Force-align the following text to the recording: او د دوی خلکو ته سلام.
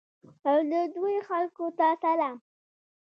او 0.49 0.57
د 0.71 0.73
دوی 0.95 1.15
خلکو 1.27 1.65
ته 1.77 1.87
سلام. 2.03 2.37